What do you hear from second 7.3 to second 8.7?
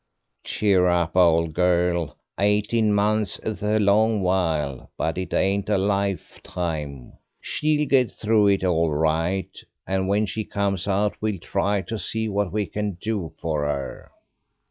She'll get through it